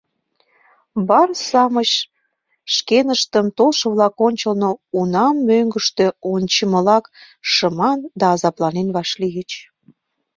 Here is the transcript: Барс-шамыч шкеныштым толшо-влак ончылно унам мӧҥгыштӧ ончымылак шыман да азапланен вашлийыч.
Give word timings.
Барс-шамыч 1.07 1.91
шкеныштым 2.75 3.45
толшо-влак 3.57 4.15
ончылно 4.27 4.69
унам 4.99 5.35
мӧҥгыштӧ 5.47 6.05
ончымылак 6.33 7.05
шыман 7.53 7.99
да 8.19 8.25
азапланен 8.35 8.87
вашлийыч. 8.95 9.51